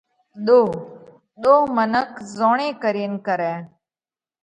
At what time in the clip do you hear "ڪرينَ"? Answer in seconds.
2.83-3.11